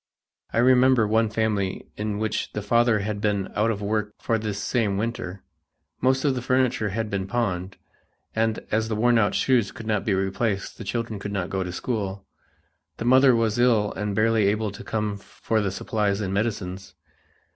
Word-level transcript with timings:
I 0.51 0.57
remember 0.57 1.05
one 1.07 1.29
family 1.29 1.85
in 1.95 2.17
which 2.17 2.53
the 2.53 2.63
father 2.63 3.01
had 3.01 3.21
been 3.21 3.51
out 3.55 3.69
of 3.69 3.83
work 3.83 4.15
for 4.19 4.39
this 4.39 4.57
same 4.57 4.97
winter, 4.97 5.43
most 6.01 6.25
of 6.25 6.33
the 6.33 6.41
furniture 6.41 6.89
had 6.89 7.11
been 7.11 7.27
pawned, 7.27 7.77
and 8.35 8.65
as 8.71 8.89
the 8.89 8.95
worn 8.95 9.19
out 9.19 9.35
shoes 9.35 9.71
could 9.71 9.85
not 9.85 10.03
be 10.03 10.15
replaced 10.15 10.79
the 10.79 10.83
children 10.83 11.19
could 11.19 11.31
not 11.31 11.51
go 11.51 11.63
to 11.63 11.71
school. 11.71 12.25
The 12.97 13.05
mother 13.05 13.35
was 13.35 13.59
ill 13.59 13.93
and 13.93 14.15
barely 14.15 14.47
able 14.47 14.71
to 14.71 14.83
come 14.83 15.17
for 15.17 15.61
the 15.61 15.69
supplies 15.69 16.19
and 16.19 16.33
medicines. 16.33 16.95